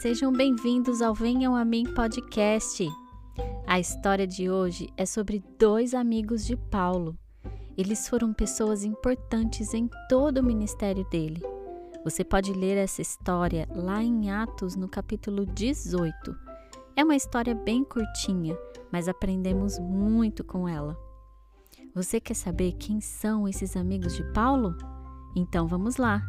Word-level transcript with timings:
Sejam 0.00 0.32
bem-vindos 0.32 1.02
ao 1.02 1.12
Venham 1.12 1.56
a 1.56 1.64
Mim 1.64 1.82
podcast. 1.92 2.88
A 3.66 3.80
história 3.80 4.28
de 4.28 4.48
hoje 4.48 4.88
é 4.96 5.04
sobre 5.04 5.42
dois 5.58 5.92
amigos 5.92 6.46
de 6.46 6.56
Paulo. 6.56 7.18
Eles 7.76 8.08
foram 8.08 8.32
pessoas 8.32 8.84
importantes 8.84 9.74
em 9.74 9.90
todo 10.08 10.38
o 10.38 10.42
ministério 10.44 11.04
dele. 11.10 11.42
Você 12.04 12.22
pode 12.22 12.52
ler 12.52 12.76
essa 12.76 13.02
história 13.02 13.68
lá 13.74 14.00
em 14.00 14.30
Atos, 14.30 14.76
no 14.76 14.88
capítulo 14.88 15.44
18. 15.44 16.14
É 16.94 17.02
uma 17.02 17.16
história 17.16 17.52
bem 17.52 17.82
curtinha, 17.82 18.56
mas 18.92 19.08
aprendemos 19.08 19.80
muito 19.80 20.44
com 20.44 20.68
ela. 20.68 20.96
Você 21.92 22.20
quer 22.20 22.34
saber 22.34 22.74
quem 22.74 23.00
são 23.00 23.48
esses 23.48 23.76
amigos 23.76 24.14
de 24.14 24.22
Paulo? 24.32 24.76
Então 25.34 25.66
vamos 25.66 25.96
lá! 25.96 26.22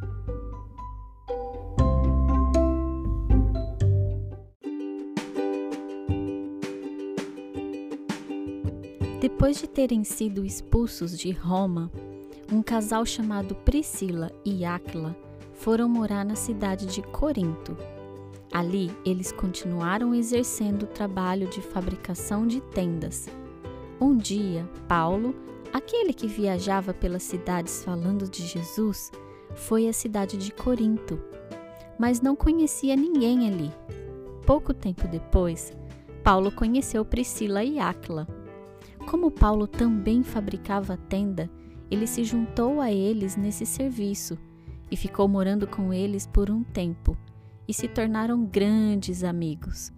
Depois 9.19 9.57
de 9.57 9.67
terem 9.67 10.05
sido 10.05 10.45
expulsos 10.45 11.19
de 11.19 11.31
Roma, 11.31 11.91
um 12.49 12.63
casal 12.63 13.05
chamado 13.05 13.53
Priscila 13.53 14.31
e 14.45 14.63
Áquila 14.63 15.13
foram 15.51 15.89
morar 15.89 16.23
na 16.23 16.35
cidade 16.35 16.85
de 16.85 17.01
Corinto. 17.01 17.75
Ali, 18.49 18.89
eles 19.05 19.33
continuaram 19.33 20.15
exercendo 20.15 20.83
o 20.83 20.87
trabalho 20.87 21.49
de 21.49 21.61
fabricação 21.61 22.47
de 22.47 22.61
tendas. 22.61 23.27
Um 23.99 24.15
dia, 24.15 24.65
Paulo, 24.87 25.35
aquele 25.73 26.13
que 26.13 26.25
viajava 26.25 26.93
pelas 26.93 27.23
cidades 27.23 27.83
falando 27.83 28.25
de 28.25 28.47
Jesus, 28.47 29.11
foi 29.53 29.89
à 29.89 29.91
cidade 29.91 30.37
de 30.37 30.53
Corinto, 30.53 31.19
mas 31.99 32.21
não 32.21 32.37
conhecia 32.37 32.95
ninguém 32.95 33.49
ali. 33.49 33.69
Pouco 34.45 34.73
tempo 34.73 35.09
depois, 35.09 35.73
Paulo 36.23 36.53
conheceu 36.53 37.03
Priscila 37.03 37.65
e 37.65 37.79
Áquila 37.79 38.38
como 39.09 39.31
Paulo 39.31 39.65
também 39.65 40.21
fabricava 40.21 40.95
tenda, 40.95 41.49
ele 41.89 42.05
se 42.05 42.23
juntou 42.23 42.79
a 42.79 42.91
eles 42.91 43.35
nesse 43.35 43.65
serviço 43.65 44.37
e 44.91 44.95
ficou 44.95 45.27
morando 45.27 45.65
com 45.65 45.91
eles 45.91 46.27
por 46.27 46.51
um 46.51 46.63
tempo 46.63 47.17
e 47.67 47.73
se 47.73 47.87
tornaram 47.87 48.45
grandes 48.45 49.23
amigos. 49.23 49.91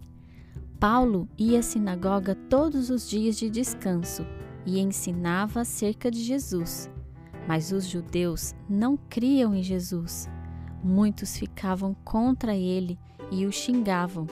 Paulo 0.80 1.28
ia 1.36 1.58
à 1.58 1.62
sinagoga 1.62 2.34
todos 2.34 2.88
os 2.88 3.06
dias 3.06 3.36
de 3.36 3.50
descanso 3.50 4.24
e 4.64 4.80
ensinava 4.80 5.60
acerca 5.60 6.10
de 6.10 6.22
Jesus. 6.22 6.90
Mas 7.46 7.70
os 7.70 7.84
judeus 7.84 8.54
não 8.66 8.96
criam 8.96 9.54
em 9.54 9.62
Jesus. 9.62 10.26
Muitos 10.82 11.36
ficavam 11.36 11.94
contra 12.02 12.56
ele 12.56 12.98
e 13.30 13.44
o 13.44 13.52
xingavam, 13.52 14.26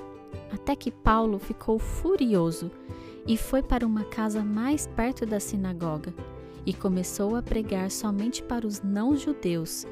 até 0.51 0.75
que 0.75 0.91
Paulo 0.91 1.39
ficou 1.39 1.79
furioso 1.79 2.71
e 3.27 3.37
foi 3.37 3.63
para 3.63 3.87
uma 3.87 4.05
casa 4.05 4.43
mais 4.43 4.87
perto 4.87 5.27
da 5.27 5.39
sinagoga 5.39 6.15
e 6.65 6.73
começou 6.73 7.37
a 7.37 7.43
pregar 7.43 7.91
somente 7.91 8.43
para 8.43 8.67
os 8.67 8.83
não-judeus. 8.83 9.87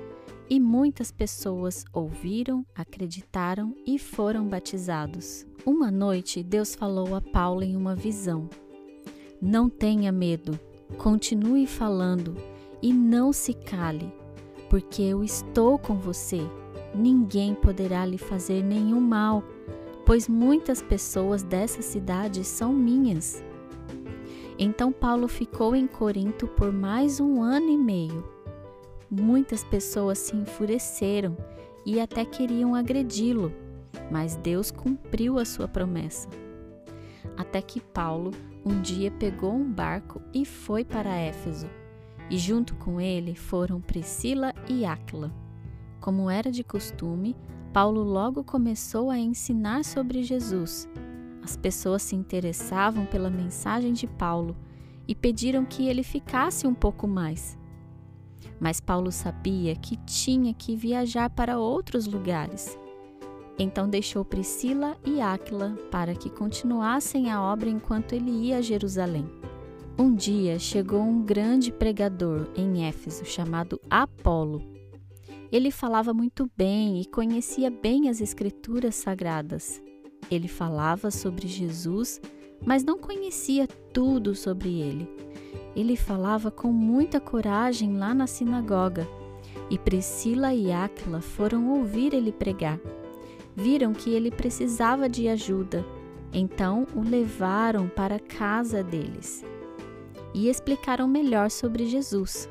E 0.50 0.58
muitas 0.58 1.12
pessoas 1.12 1.84
ouviram, 1.92 2.64
acreditaram 2.74 3.74
e 3.86 3.98
foram 3.98 4.46
batizados. 4.48 5.46
Uma 5.64 5.90
noite, 5.90 6.42
Deus 6.42 6.74
falou 6.74 7.14
a 7.14 7.20
Paulo 7.20 7.62
em 7.62 7.76
uma 7.76 7.94
visão: 7.94 8.48
Não 9.42 9.68
tenha 9.68 10.10
medo, 10.10 10.58
continue 10.96 11.66
falando 11.66 12.34
e 12.80 12.92
não 12.94 13.32
se 13.32 13.52
cale, 13.52 14.10
porque 14.70 15.02
eu 15.02 15.22
estou 15.22 15.78
com 15.78 15.96
você. 15.96 16.40
Ninguém 16.94 17.54
poderá 17.54 18.06
lhe 18.06 18.16
fazer 18.16 18.62
nenhum 18.62 19.00
mal 19.00 19.44
pois 20.08 20.26
muitas 20.26 20.80
pessoas 20.80 21.42
dessa 21.42 21.82
cidade 21.82 22.42
são 22.42 22.72
minhas. 22.72 23.44
Então 24.58 24.90
Paulo 24.90 25.28
ficou 25.28 25.76
em 25.76 25.86
Corinto 25.86 26.48
por 26.48 26.72
mais 26.72 27.20
um 27.20 27.42
ano 27.42 27.68
e 27.68 27.76
meio. 27.76 28.24
Muitas 29.10 29.62
pessoas 29.62 30.16
se 30.16 30.34
enfureceram 30.34 31.36
e 31.84 32.00
até 32.00 32.24
queriam 32.24 32.74
agredi-lo, 32.74 33.52
mas 34.10 34.34
Deus 34.36 34.70
cumpriu 34.70 35.38
a 35.38 35.44
sua 35.44 35.68
promessa. 35.68 36.26
Até 37.36 37.60
que 37.60 37.78
Paulo 37.78 38.30
um 38.64 38.80
dia 38.80 39.10
pegou 39.10 39.52
um 39.52 39.70
barco 39.70 40.22
e 40.32 40.46
foi 40.46 40.86
para 40.86 41.18
Éfeso, 41.18 41.68
e 42.30 42.38
junto 42.38 42.74
com 42.76 42.98
ele 42.98 43.34
foram 43.34 43.78
Priscila 43.78 44.54
e 44.70 44.86
Áquila. 44.86 45.30
Como 46.00 46.30
era 46.30 46.50
de 46.50 46.64
costume, 46.64 47.36
Paulo 47.72 48.02
logo 48.02 48.42
começou 48.42 49.10
a 49.10 49.18
ensinar 49.18 49.84
sobre 49.84 50.22
Jesus. 50.22 50.88
As 51.42 51.56
pessoas 51.56 52.02
se 52.02 52.16
interessavam 52.16 53.04
pela 53.06 53.30
mensagem 53.30 53.92
de 53.92 54.06
Paulo 54.06 54.56
e 55.06 55.14
pediram 55.14 55.64
que 55.64 55.86
ele 55.86 56.02
ficasse 56.02 56.66
um 56.66 56.74
pouco 56.74 57.06
mais. 57.06 57.58
Mas 58.58 58.80
Paulo 58.80 59.12
sabia 59.12 59.76
que 59.76 59.96
tinha 59.98 60.52
que 60.54 60.74
viajar 60.74 61.30
para 61.30 61.58
outros 61.58 62.06
lugares. 62.06 62.78
Então 63.58 63.88
deixou 63.88 64.24
Priscila 64.24 64.96
e 65.04 65.20
Áquila 65.20 65.76
para 65.90 66.14
que 66.14 66.30
continuassem 66.30 67.30
a 67.30 67.42
obra 67.42 67.68
enquanto 67.68 68.14
ele 68.14 68.30
ia 68.30 68.58
a 68.58 68.62
Jerusalém. 68.62 69.28
Um 69.98 70.14
dia 70.14 70.58
chegou 70.58 71.02
um 71.02 71.22
grande 71.22 71.72
pregador 71.72 72.48
em 72.56 72.86
Éfeso 72.86 73.24
chamado 73.24 73.80
Apolo 73.90 74.77
ele 75.50 75.70
falava 75.70 76.12
muito 76.12 76.50
bem 76.56 77.00
e 77.00 77.06
conhecia 77.06 77.70
bem 77.70 78.08
as 78.08 78.20
Escrituras 78.20 78.94
sagradas. 78.94 79.82
Ele 80.30 80.48
falava 80.48 81.10
sobre 81.10 81.48
Jesus, 81.48 82.20
mas 82.64 82.84
não 82.84 82.98
conhecia 82.98 83.66
tudo 83.92 84.34
sobre 84.34 84.80
ele. 84.80 85.08
Ele 85.74 85.96
falava 85.96 86.50
com 86.50 86.72
muita 86.72 87.20
coragem 87.20 87.96
lá 87.96 88.12
na 88.12 88.26
sinagoga, 88.26 89.06
e 89.70 89.78
Priscila 89.78 90.52
e 90.52 90.72
Áquila 90.72 91.20
foram 91.20 91.70
ouvir 91.78 92.14
ele 92.14 92.32
pregar. 92.32 92.80
Viram 93.54 93.92
que 93.92 94.10
ele 94.10 94.30
precisava 94.30 95.08
de 95.08 95.28
ajuda, 95.28 95.84
então 96.32 96.86
o 96.94 97.00
levaram 97.00 97.88
para 97.88 98.16
a 98.16 98.20
casa 98.20 98.82
deles 98.82 99.44
e 100.34 100.48
explicaram 100.48 101.08
melhor 101.08 101.50
sobre 101.50 101.86
Jesus. 101.86 102.48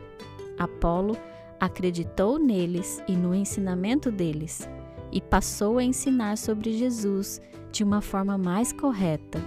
Apolo 0.58 1.16
acreditou 1.60 2.38
neles 2.40 3.02
e 3.08 3.16
no 3.16 3.34
ensinamento 3.34 4.12
deles, 4.12 4.68
e 5.12 5.22
passou 5.22 5.78
a 5.78 5.84
ensinar 5.84 6.38
sobre 6.38 6.74
Jesus 6.74 7.42
de 7.72 7.84
uma 7.84 8.02
forma 8.02 8.38
mais 8.38 8.72
correta. 8.72 9.40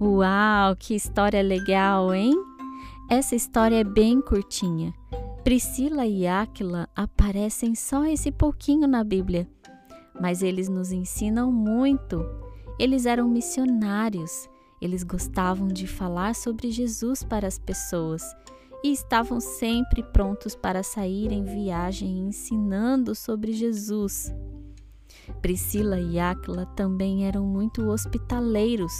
Uau, 0.00 0.76
que 0.76 0.94
história 0.94 1.42
legal, 1.42 2.14
hein? 2.14 2.34
Essa 3.10 3.34
história 3.34 3.76
é 3.76 3.84
bem 3.84 4.20
curtinha. 4.20 4.94
Priscila 5.42 6.06
e 6.06 6.26
Áquila 6.26 6.88
aparecem 6.96 7.74
só 7.74 8.04
esse 8.06 8.30
pouquinho 8.32 8.86
na 8.86 9.04
Bíblia 9.04 9.48
mas 10.20 10.42
eles 10.42 10.68
nos 10.68 10.92
ensinam 10.92 11.50
muito. 11.50 12.24
Eles 12.78 13.06
eram 13.06 13.28
missionários, 13.28 14.48
eles 14.80 15.02
gostavam 15.02 15.68
de 15.68 15.86
falar 15.86 16.34
sobre 16.34 16.70
Jesus 16.70 17.22
para 17.22 17.46
as 17.46 17.58
pessoas 17.58 18.22
e 18.84 18.92
estavam 18.92 19.40
sempre 19.40 20.02
prontos 20.02 20.54
para 20.54 20.82
sair 20.82 21.32
em 21.32 21.42
viagem 21.42 22.18
ensinando 22.18 23.14
sobre 23.14 23.52
Jesus. 23.52 24.30
Priscila 25.40 25.98
e 25.98 26.18
Áquila 26.18 26.66
também 26.66 27.26
eram 27.26 27.44
muito 27.46 27.88
hospitaleiros. 27.88 28.92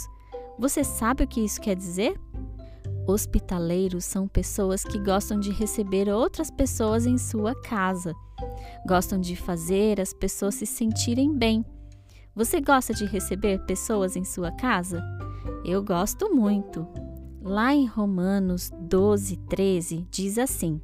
Você 0.57 0.83
sabe 0.83 1.23
o 1.23 1.27
que 1.27 1.41
isso 1.41 1.61
quer 1.61 1.75
dizer? 1.75 2.19
Hospitaleiros 3.07 4.05
são 4.05 4.27
pessoas 4.27 4.83
que 4.83 4.97
gostam 4.97 5.39
de 5.39 5.51
receber 5.51 6.09
outras 6.09 6.49
pessoas 6.49 7.05
em 7.05 7.19
sua 7.19 7.53
casa. 7.53 8.15
Gostam 8.85 9.19
de 9.19 9.35
fazer 9.35 9.99
as 9.99 10.13
pessoas 10.13 10.55
se 10.55 10.65
sentirem 10.65 11.35
bem. 11.35 11.65
Você 12.35 12.61
gosta 12.61 12.93
de 12.93 13.05
receber 13.05 13.65
pessoas 13.65 14.15
em 14.15 14.23
sua 14.23 14.51
casa? 14.51 15.03
Eu 15.63 15.83
gosto 15.83 16.35
muito. 16.35 16.87
Lá 17.41 17.73
em 17.73 17.87
Romanos 17.87 18.71
12, 18.79 19.37
13, 19.49 20.07
diz 20.11 20.37
assim: 20.37 20.79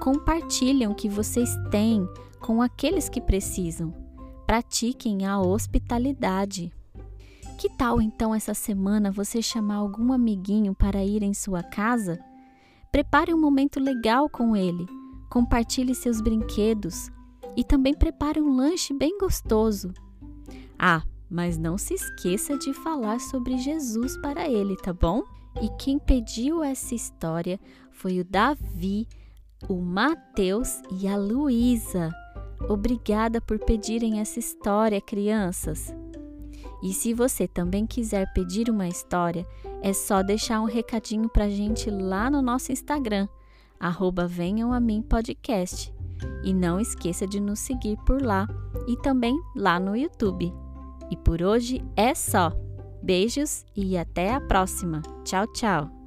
Compartilhem 0.00 0.86
o 0.86 0.94
que 0.94 1.08
vocês 1.08 1.48
têm 1.70 2.06
com 2.40 2.60
aqueles 2.60 3.08
que 3.08 3.22
precisam. 3.22 3.94
Pratiquem 4.46 5.24
a 5.24 5.40
hospitalidade. 5.40 6.70
Que 7.56 7.70
tal 7.70 8.02
então 8.02 8.34
essa 8.34 8.52
semana 8.52 9.10
você 9.10 9.40
chamar 9.40 9.76
algum 9.76 10.12
amiguinho 10.12 10.74
para 10.74 11.02
ir 11.02 11.22
em 11.22 11.32
sua 11.32 11.62
casa? 11.62 12.18
Prepare 12.92 13.32
um 13.32 13.40
momento 13.40 13.80
legal 13.80 14.28
com 14.28 14.54
ele, 14.54 14.86
compartilhe 15.34 15.96
seus 15.96 16.20
brinquedos 16.20 17.10
e 17.56 17.64
também 17.64 17.92
prepare 17.92 18.40
um 18.40 18.54
lanche 18.54 18.94
bem 18.94 19.18
gostoso. 19.18 19.92
Ah, 20.78 21.02
mas 21.28 21.58
não 21.58 21.76
se 21.76 21.94
esqueça 21.94 22.56
de 22.56 22.72
falar 22.72 23.18
sobre 23.18 23.58
Jesus 23.58 24.16
para 24.18 24.48
ele, 24.48 24.76
tá 24.76 24.92
bom? 24.92 25.24
E 25.60 25.68
quem 25.70 25.98
pediu 25.98 26.62
essa 26.62 26.94
história 26.94 27.58
foi 27.90 28.20
o 28.20 28.24
Davi, 28.24 29.08
o 29.68 29.74
Mateus 29.80 30.80
e 31.00 31.08
a 31.08 31.16
Luísa. 31.16 32.12
Obrigada 32.68 33.40
por 33.40 33.58
pedirem 33.58 34.20
essa 34.20 34.38
história, 34.38 35.00
crianças. 35.00 35.92
E 36.80 36.94
se 36.94 37.12
você 37.12 37.48
também 37.48 37.88
quiser 37.88 38.32
pedir 38.34 38.70
uma 38.70 38.86
história, 38.86 39.44
é 39.82 39.92
só 39.92 40.22
deixar 40.22 40.60
um 40.60 40.66
recadinho 40.66 41.28
pra 41.28 41.48
gente 41.48 41.90
lá 41.90 42.30
no 42.30 42.40
nosso 42.40 42.70
Instagram, 42.70 43.26
arroba 43.78 44.26
Venham 44.26 44.72
a 44.72 44.80
Mim 44.80 45.02
Podcast. 45.02 45.92
E 46.42 46.54
não 46.54 46.80
esqueça 46.80 47.26
de 47.26 47.40
nos 47.40 47.60
seguir 47.60 47.96
por 48.06 48.22
lá 48.22 48.46
e 48.86 48.96
também 48.98 49.38
lá 49.56 49.78
no 49.78 49.96
YouTube. 49.96 50.52
E 51.10 51.16
por 51.16 51.42
hoje 51.42 51.84
é 51.96 52.14
só. 52.14 52.52
Beijos 53.02 53.64
e 53.76 53.96
até 53.96 54.32
a 54.32 54.40
próxima. 54.40 55.02
Tchau, 55.24 55.46
tchau. 55.48 56.03